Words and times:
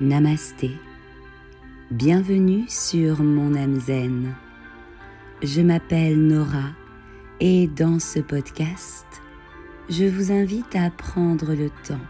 Namasté. 0.00 0.70
Bienvenue 1.90 2.64
sur 2.66 3.22
mon 3.22 3.54
âme 3.54 3.78
zen. 3.78 4.34
Je 5.42 5.60
m'appelle 5.60 6.18
Nora 6.18 6.70
et 7.40 7.68
dans 7.68 7.98
ce 7.98 8.18
podcast, 8.18 9.06
je 9.90 10.04
vous 10.04 10.32
invite 10.32 10.74
à 10.74 10.90
prendre 10.90 11.54
le 11.54 11.68
temps. 11.86 12.06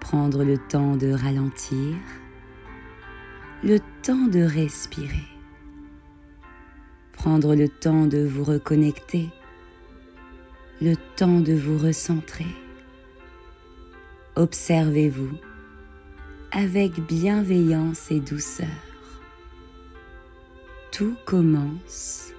Prendre 0.00 0.42
le 0.42 0.56
temps 0.56 0.96
de 0.96 1.12
ralentir, 1.12 1.96
le 3.62 3.78
temps 4.02 4.26
de 4.26 4.40
respirer, 4.40 5.28
prendre 7.12 7.54
le 7.54 7.68
temps 7.68 8.06
de 8.06 8.26
vous 8.26 8.42
reconnecter, 8.42 9.28
le 10.80 10.94
temps 11.16 11.40
de 11.40 11.52
vous 11.52 11.78
recentrer. 11.78 12.46
Observez-vous 14.34 15.51
avec 16.52 17.00
bienveillance 17.00 18.10
et 18.10 18.20
douceur. 18.20 18.66
Tout 20.90 21.16
commence 21.24 22.32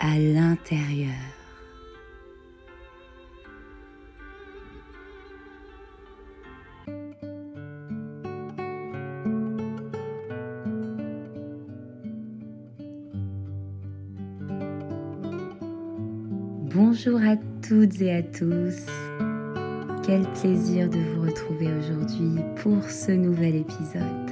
à 0.00 0.18
l'intérieur. 0.18 1.14
Bonjour 16.74 17.20
à 17.22 17.36
toutes 17.62 18.00
et 18.00 18.12
à 18.12 18.22
tous. 18.22 19.29
Quel 20.02 20.22
plaisir 20.40 20.88
de 20.88 20.98
vous 20.98 21.26
retrouver 21.26 21.68
aujourd'hui 21.78 22.40
pour 22.62 22.82
ce 22.84 23.12
nouvel 23.12 23.56
épisode. 23.56 24.30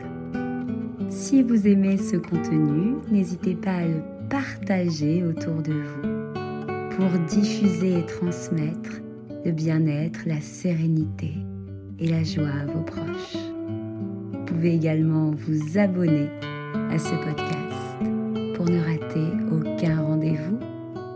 Si 1.10 1.42
vous 1.42 1.66
aimez 1.66 1.98
ce 1.98 2.16
contenu, 2.16 2.96
n'hésitez 3.10 3.54
pas 3.54 3.76
à 3.76 3.84
le 3.84 4.02
partager 4.30 5.24
autour 5.24 5.62
de 5.62 5.72
vous 5.72 6.96
pour 6.96 7.18
diffuser 7.28 7.98
et 7.98 8.06
transmettre 8.06 9.00
le 9.44 9.52
bien-être, 9.52 10.20
la 10.26 10.40
sérénité 10.40 11.34
et 11.98 12.08
la 12.08 12.24
joie 12.24 12.48
à 12.48 12.66
vos 12.66 12.82
proches. 12.82 13.36
Vous 14.32 14.44
pouvez 14.46 14.74
également 14.74 15.32
vous 15.32 15.78
abonner 15.78 16.28
à 16.90 16.98
ce 16.98 17.10
podcast 17.10 18.56
pour 18.56 18.66
ne 18.68 18.80
rater 18.80 19.28
aucun 19.52 20.02
rendez-vous 20.02 20.58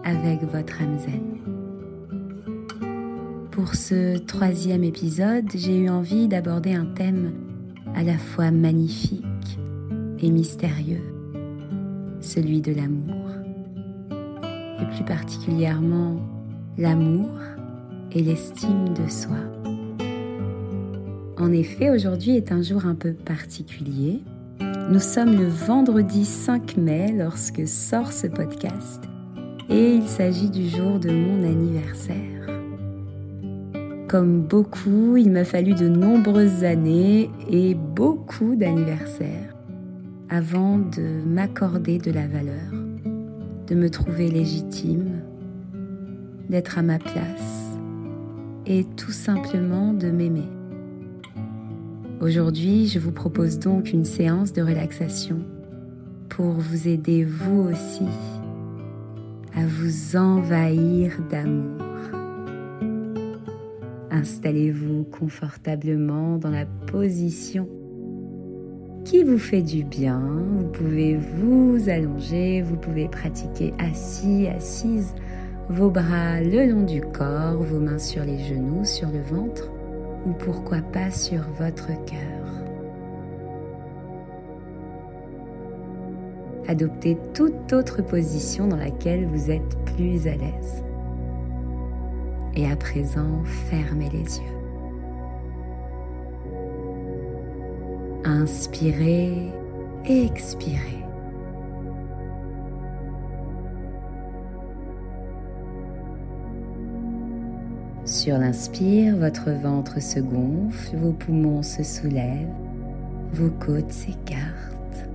avec 0.04 0.42
votre 0.42 0.80
âme 0.82 0.98
zen. 0.98 1.51
Pour 3.52 3.74
ce 3.74 4.16
troisième 4.16 4.82
épisode, 4.82 5.44
j'ai 5.54 5.78
eu 5.78 5.90
envie 5.90 6.26
d'aborder 6.26 6.72
un 6.72 6.86
thème 6.86 7.32
à 7.94 8.02
la 8.02 8.16
fois 8.16 8.50
magnifique 8.50 9.58
et 10.20 10.30
mystérieux, 10.30 11.02
celui 12.22 12.62
de 12.62 12.72
l'amour. 12.72 13.28
Et 14.80 14.86
plus 14.96 15.04
particulièrement 15.04 16.18
l'amour 16.78 17.28
et 18.12 18.22
l'estime 18.22 18.94
de 18.94 19.06
soi. 19.06 19.36
En 21.36 21.52
effet, 21.52 21.90
aujourd'hui 21.90 22.38
est 22.38 22.52
un 22.52 22.62
jour 22.62 22.86
un 22.86 22.94
peu 22.94 23.12
particulier. 23.12 24.22
Nous 24.88 25.00
sommes 25.00 25.36
le 25.36 25.46
vendredi 25.46 26.24
5 26.24 26.78
mai 26.78 27.12
lorsque 27.12 27.68
sort 27.68 28.12
ce 28.12 28.28
podcast 28.28 29.02
et 29.68 29.96
il 29.96 30.08
s'agit 30.08 30.48
du 30.48 30.70
jour 30.70 30.98
de 30.98 31.10
mon 31.10 31.44
anniversaire. 31.44 32.51
Comme 34.12 34.42
beaucoup, 34.42 35.16
il 35.16 35.30
m'a 35.30 35.42
fallu 35.42 35.72
de 35.72 35.88
nombreuses 35.88 36.64
années 36.64 37.30
et 37.48 37.74
beaucoup 37.74 38.56
d'anniversaires 38.56 39.56
avant 40.28 40.76
de 40.76 41.24
m'accorder 41.26 41.96
de 41.96 42.10
la 42.10 42.26
valeur, 42.26 42.70
de 43.66 43.74
me 43.74 43.88
trouver 43.88 44.28
légitime, 44.28 45.22
d'être 46.50 46.76
à 46.76 46.82
ma 46.82 46.98
place 46.98 47.78
et 48.66 48.84
tout 48.98 49.12
simplement 49.12 49.94
de 49.94 50.10
m'aimer. 50.10 50.50
Aujourd'hui, 52.20 52.88
je 52.88 52.98
vous 52.98 53.12
propose 53.12 53.58
donc 53.58 53.94
une 53.94 54.04
séance 54.04 54.52
de 54.52 54.60
relaxation 54.60 55.38
pour 56.28 56.52
vous 56.52 56.86
aider 56.86 57.24
vous 57.24 57.62
aussi 57.62 58.04
à 59.56 59.64
vous 59.64 60.16
envahir 60.18 61.12
d'amour. 61.30 61.91
Installez-vous 64.12 65.04
confortablement 65.04 66.36
dans 66.36 66.50
la 66.50 66.66
position 66.66 67.66
qui 69.06 69.24
vous 69.24 69.38
fait 69.38 69.62
du 69.62 69.84
bien. 69.84 70.20
Vous 70.20 70.68
pouvez 70.68 71.16
vous 71.16 71.88
allonger, 71.88 72.60
vous 72.60 72.76
pouvez 72.76 73.08
pratiquer 73.08 73.72
assis, 73.78 74.48
assise, 74.48 75.14
vos 75.70 75.88
bras 75.88 76.42
le 76.42 76.70
long 76.70 76.82
du 76.82 77.00
corps, 77.00 77.62
vos 77.62 77.80
mains 77.80 77.98
sur 77.98 78.22
les 78.22 78.38
genoux, 78.38 78.84
sur 78.84 79.08
le 79.08 79.22
ventre 79.22 79.70
ou 80.26 80.32
pourquoi 80.32 80.82
pas 80.82 81.10
sur 81.10 81.40
votre 81.58 81.86
cœur. 82.04 82.46
Adoptez 86.68 87.16
toute 87.32 87.72
autre 87.72 88.02
position 88.02 88.68
dans 88.68 88.76
laquelle 88.76 89.24
vous 89.24 89.50
êtes 89.50 89.78
plus 89.96 90.26
à 90.28 90.36
l'aise. 90.36 90.84
Et 92.54 92.70
à 92.70 92.76
présent, 92.76 93.42
fermez 93.44 94.10
les 94.10 94.38
yeux. 94.38 94.62
Inspirez 98.24 99.52
et 100.06 100.24
expirez. 100.26 101.02
Sur 108.04 108.36
l'inspire, 108.38 109.16
votre 109.16 109.50
ventre 109.50 110.00
se 110.00 110.20
gonfle, 110.20 110.96
vos 110.96 111.12
poumons 111.12 111.62
se 111.62 111.82
soulèvent, 111.82 112.52
vos 113.32 113.50
côtes 113.50 113.90
s'écartent. 113.90 115.08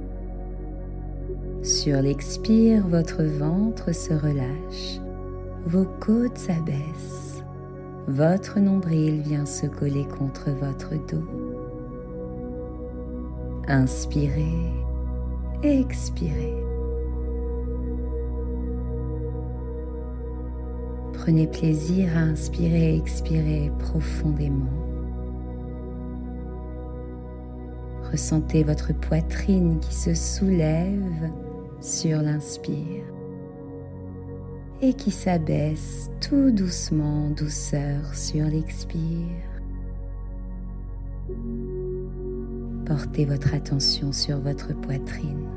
Sur 1.63 2.01
l'expire, 2.01 2.87
votre 2.87 3.23
ventre 3.23 3.93
se 3.93 4.13
relâche, 4.13 4.99
vos 5.65 5.85
côtes 5.99 6.37
s'abaissent 6.37 7.27
votre 8.07 8.61
nombril 8.61 9.19
vient 9.19 9.45
se 9.45 9.65
coller 9.65 10.05
contre 10.05 10.49
votre 10.51 10.91
dos. 10.91 11.27
Inspirez, 13.67 14.71
expirez. 15.61 16.55
Prenez 21.11 21.47
plaisir 21.47 22.15
à 22.15 22.21
inspirer 22.21 22.93
et 22.93 22.97
expirer 22.97 23.73
profondément. 23.77 24.71
Ressentez 28.09 28.63
votre 28.63 28.93
poitrine 28.93 29.79
qui 29.81 29.93
se 29.93 30.13
soulève 30.13 31.29
sur 31.81 32.21
l'inspire 32.21 33.03
et 34.81 34.93
qui 34.93 35.11
s'abaisse 35.11 36.11
tout 36.21 36.51
doucement, 36.51 37.29
douceur 37.29 38.13
sur 38.13 38.45
l'expire. 38.45 39.27
Portez 42.85 43.25
votre 43.25 43.53
attention 43.53 44.11
sur 44.11 44.39
votre 44.39 44.73
poitrine. 44.73 45.47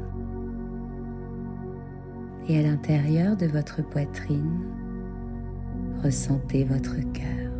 Et 2.48 2.59
à 2.59 2.62
l'intérieur 2.62 3.36
de 3.36 3.47
votre 3.47 3.82
poitrine, 3.82 4.60
ressentez 6.03 6.64
votre 6.64 6.97
cœur. 7.12 7.53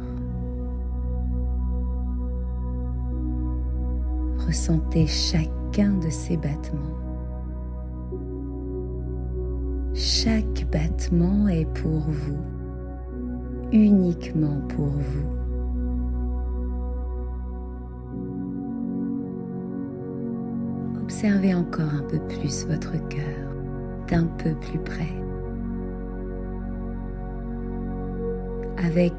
Ressentez 4.47 5.07
chacun 5.07 5.93
de 5.99 6.11
ses 6.11 6.37
battements. 6.37 7.10
Chaque 10.03 10.67
battement 10.73 11.47
est 11.49 11.67
pour 11.75 12.01
vous, 12.09 12.39
uniquement 13.71 14.63
pour 14.71 14.87
vous. 14.87 15.29
Observez 21.03 21.55
encore 21.55 21.93
un 21.93 22.05
peu 22.05 22.19
plus 22.19 22.67
votre 22.67 22.93
cœur, 23.09 23.55
d'un 24.09 24.25
peu 24.25 24.55
plus 24.55 24.79
près, 24.79 25.13
avec 28.83 29.13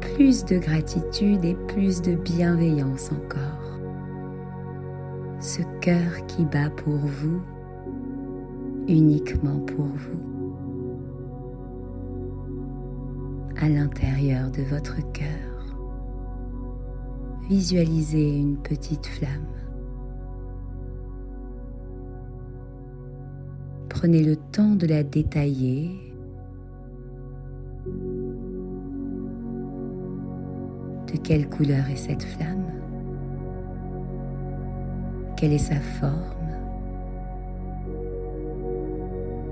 plus 0.00 0.44
de 0.44 0.58
gratitude 0.58 1.44
et 1.44 1.56
plus 1.66 2.00
de 2.00 2.14
bienveillance 2.14 3.10
encore. 3.10 3.80
Ce 5.40 5.62
cœur 5.80 6.24
qui 6.28 6.44
bat 6.44 6.70
pour 6.70 6.94
vous 6.94 7.42
uniquement 8.88 9.60
pour 9.60 9.86
vous, 9.86 10.20
à 13.60 13.68
l'intérieur 13.68 14.50
de 14.50 14.62
votre 14.62 14.96
cœur, 15.12 15.76
visualisez 17.48 18.38
une 18.38 18.56
petite 18.58 19.06
flamme. 19.06 19.46
Prenez 23.88 24.22
le 24.22 24.36
temps 24.36 24.74
de 24.74 24.86
la 24.86 25.02
détailler. 25.02 25.90
De 31.06 31.18
quelle 31.22 31.48
couleur 31.48 31.88
est 31.88 31.96
cette 31.96 32.22
flamme? 32.22 32.66
Quelle 35.36 35.52
est 35.52 35.58
sa 35.58 35.80
forme? 35.80 36.43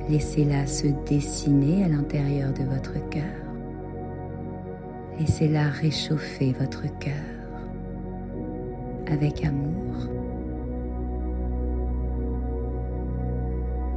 Laissez-la 0.08 0.66
se 0.66 0.88
dessiner 1.08 1.84
à 1.84 1.88
l'intérieur 1.88 2.52
de 2.52 2.64
votre 2.64 2.94
cœur. 3.08 3.22
Laissez-la 5.18 5.68
réchauffer 5.68 6.54
votre 6.58 6.82
cœur 6.98 7.12
avec 9.06 9.44
amour. 9.44 10.08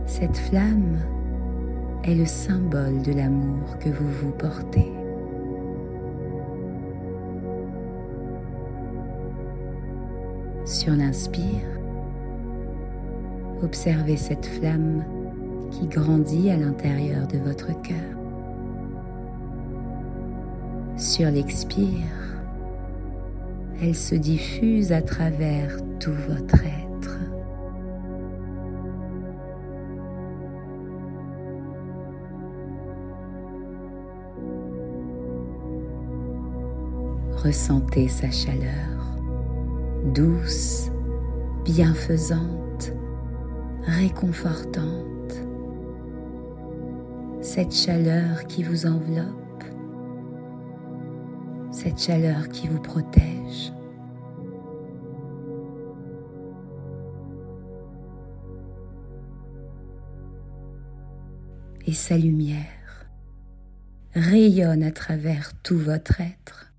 Cette 0.05 0.37
flamme 0.37 0.99
est 2.03 2.15
le 2.15 2.25
symbole 2.25 3.01
de 3.01 3.11
l'amour 3.11 3.77
que 3.79 3.89
vous 3.89 4.09
vous 4.21 4.31
portez. 4.31 4.91
Sur 10.65 10.93
l'inspire, 10.93 11.65
observez 13.63 14.17
cette 14.17 14.45
flamme 14.45 15.03
qui 15.75 15.87
grandit 15.87 16.49
à 16.49 16.57
l'intérieur 16.57 17.27
de 17.27 17.37
votre 17.37 17.67
cœur. 17.81 17.95
Sur 20.95 21.29
l'expire, 21.29 22.37
elle 23.81 23.95
se 23.95 24.15
diffuse 24.15 24.93
à 24.93 25.01
travers 25.01 25.77
tout 25.99 26.13
votre 26.29 26.63
être. 26.63 27.19
Ressentez 37.43 38.07
sa 38.07 38.31
chaleur, 38.31 39.19
douce, 40.13 40.89
bienfaisante, 41.65 42.93
réconfortante 43.83 45.14
cette 47.45 47.75
chaleur 47.75 48.47
qui 48.47 48.63
vous 48.63 48.87
enveloppe, 48.87 49.63
cette 51.71 51.99
chaleur 51.99 52.49
qui 52.49 52.67
vous 52.67 52.81
protège. 52.81 53.71
Et 61.85 61.93
sa 61.93 62.17
lumière 62.17 63.05
rayonne 64.15 64.81
à 64.81 64.91
travers 64.91 65.51
tout 65.61 65.77
votre 65.77 66.19
être, 66.19 66.73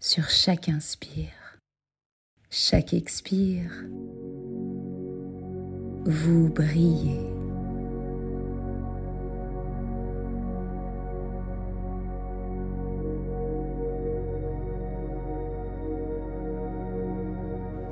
sur 0.00 0.28
chaque 0.28 0.68
inspire, 0.68 1.60
chaque 2.50 2.92
expire. 2.94 3.70
Vous 6.04 6.48
brillez. 6.48 7.39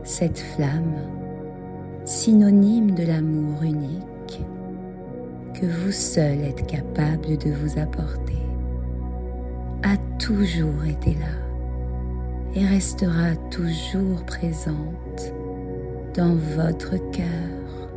Cette 0.08 0.38
flamme, 0.38 0.96
synonyme 2.06 2.92
de 2.92 3.02
l'amour 3.02 3.62
unique 3.62 4.40
que 5.52 5.66
vous 5.66 5.92
seul 5.92 6.40
êtes 6.40 6.66
capable 6.66 7.36
de 7.36 7.50
vous 7.50 7.78
apporter, 7.78 8.38
a 9.82 9.98
toujours 10.18 10.82
été 10.88 11.12
là 11.12 11.36
et 12.54 12.64
restera 12.64 13.36
toujours 13.50 14.24
présente 14.24 15.34
dans 16.16 16.36
votre 16.56 16.96
cœur. 17.10 17.90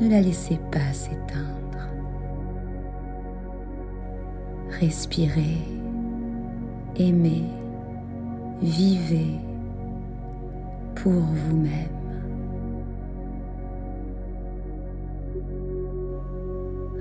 Ne 0.00 0.08
la 0.08 0.20
laissez 0.20 0.60
pas 0.70 0.92
s'éteindre. 0.92 1.88
Respirez, 4.70 5.58
aimez, 6.96 7.42
vivez 8.62 9.47
pour 11.02 11.12
vous-même. 11.12 11.98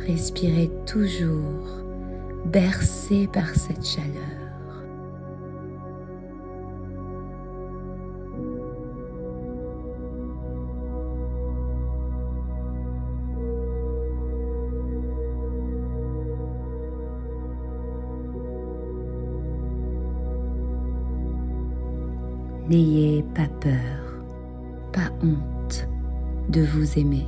Respirez 0.08 0.72
toujours 0.86 1.84
bercé 2.46 3.28
par 3.28 3.50
cette 3.50 3.86
chaleur. 3.86 4.47
N'ayez 22.70 23.24
pas 23.34 23.48
peur, 23.62 24.24
pas 24.92 25.10
honte 25.24 25.88
de 26.50 26.62
vous 26.62 27.00
aimer, 27.00 27.26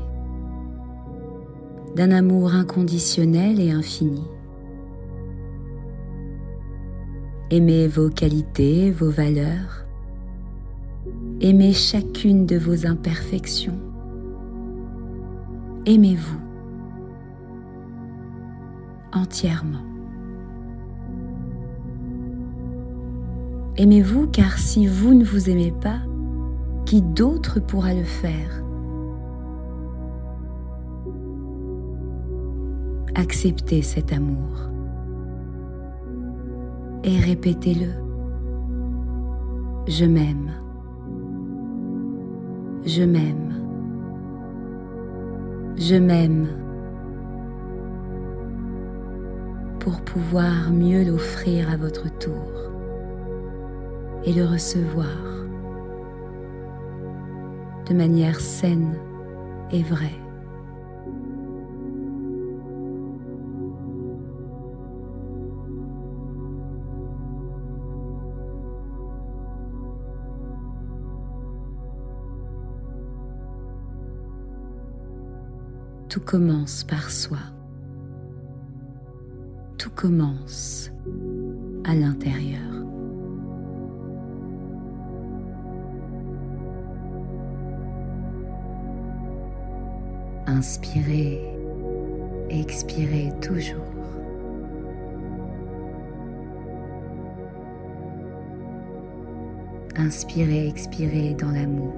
d'un 1.95 2.11
amour 2.11 2.53
inconditionnel 2.53 3.61
et 3.61 3.71
infini. 3.71 4.23
Aimez 7.51 7.87
vos 7.87 8.09
qualités, 8.09 8.91
vos 8.91 9.09
valeurs. 9.09 9.85
Aimez 11.39 11.71
chacune 11.71 12.45
de 12.45 12.57
vos 12.57 12.85
imperfections. 12.85 13.79
Aimez-vous 15.85 16.39
entièrement. 19.13 19.85
Aimez-vous 23.79 24.27
car 24.27 24.57
si 24.57 24.87
vous 24.87 25.13
ne 25.13 25.23
vous 25.23 25.49
aimez 25.49 25.71
pas, 25.71 25.99
qui 26.85 27.01
d'autre 27.01 27.61
pourra 27.61 27.93
le 27.93 28.03
faire? 28.03 28.61
Acceptez 33.15 33.81
cet 33.81 34.11
amour 34.11 34.69
et 37.05 37.17
répétez-le. 37.19 37.93
Je 39.87 40.03
m'aime. 40.03 40.51
Je 42.85 43.03
m'aime. 43.03 43.53
Je 45.77 45.95
m'aime 45.95 46.47
pour 49.79 50.01
pouvoir 50.01 50.69
mieux 50.69 51.05
l'offrir 51.05 51.71
à 51.71 51.77
votre 51.77 52.13
tour 52.19 52.69
et 54.25 54.33
le 54.33 54.45
recevoir 54.45 55.07
de 57.87 57.93
manière 57.93 58.39
saine 58.39 58.95
et 59.71 59.81
vraie. 59.83 60.19
Tout 76.09 76.21
commence 76.21 76.83
par 76.83 77.11
soi. 77.11 77.37
Tout 79.77 79.91
commence 79.91 80.91
à 81.85 81.93
l'intérieur. 81.93 82.78
Inspirez, 90.49 91.41
expirez 92.49 93.31
toujours. 93.39 93.75
Inspirez, 99.95 100.67
expirez 100.67 101.35
dans 101.35 101.51
l'amour. 101.51 101.93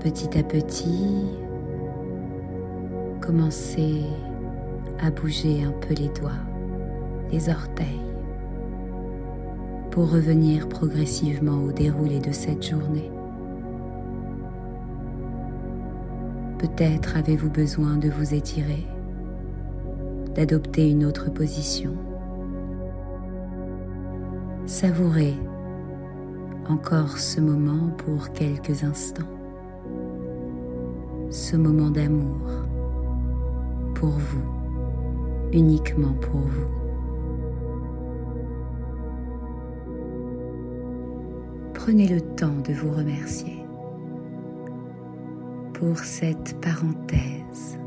Petit 0.00 0.38
à 0.38 0.42
petit, 0.42 1.26
Commencez 3.20 4.04
à 5.00 5.10
bouger 5.10 5.62
un 5.62 5.72
peu 5.72 5.92
les 5.92 6.08
doigts, 6.08 6.32
les 7.30 7.50
orteils, 7.50 8.07
pour 9.90 10.10
revenir 10.10 10.68
progressivement 10.68 11.62
au 11.64 11.72
déroulé 11.72 12.20
de 12.20 12.32
cette 12.32 12.62
journée. 12.62 13.10
Peut-être 16.58 17.16
avez-vous 17.16 17.50
besoin 17.50 17.96
de 17.96 18.08
vous 18.08 18.34
étirer, 18.34 18.86
d'adopter 20.34 20.90
une 20.90 21.04
autre 21.04 21.30
position. 21.32 21.94
Savourez 24.66 25.34
encore 26.68 27.16
ce 27.18 27.40
moment 27.40 27.90
pour 27.98 28.32
quelques 28.32 28.84
instants, 28.84 29.22
ce 31.30 31.56
moment 31.56 31.90
d'amour 31.90 32.66
pour 33.94 34.10
vous, 34.10 34.44
uniquement 35.52 36.12
pour 36.20 36.40
vous. 36.40 36.87
Prenez 41.88 42.06
le 42.06 42.20
temps 42.20 42.60
de 42.60 42.74
vous 42.74 42.92
remercier 42.92 43.64
pour 45.72 45.98
cette 46.00 46.60
parenthèse 46.60 47.78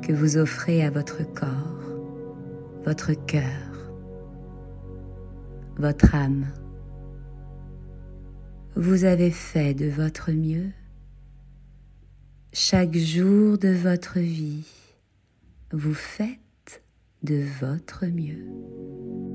que 0.00 0.14
vous 0.14 0.38
offrez 0.38 0.82
à 0.82 0.88
votre 0.88 1.22
corps, 1.34 2.00
votre 2.86 3.12
cœur, 3.26 3.92
votre 5.76 6.14
âme. 6.14 6.46
Vous 8.76 9.04
avez 9.04 9.30
fait 9.30 9.74
de 9.74 9.90
votre 9.90 10.32
mieux 10.32 10.70
chaque 12.54 12.96
jour 12.96 13.58
de 13.58 13.74
votre 13.74 14.20
vie. 14.20 14.64
Vous 15.70 15.92
faites 15.92 16.82
de 17.24 17.44
votre 17.60 18.06
mieux. 18.06 19.29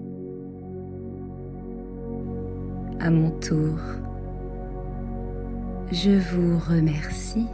À 3.00 3.10
mon 3.10 3.30
tour, 3.40 3.78
je 5.92 6.12
vous 6.12 6.58
remercie 6.58 7.48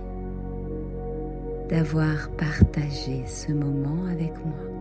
d'avoir 1.70 2.30
partagé 2.38 3.26
ce 3.26 3.52
moment 3.52 4.06
avec 4.12 4.34
moi. 4.46 4.72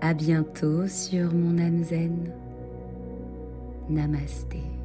À 0.00 0.14
bientôt 0.14 0.86
sur 0.86 1.34
mon 1.34 1.58
âme 1.58 1.82
zen. 1.82 2.32
Namasté. 3.88 4.77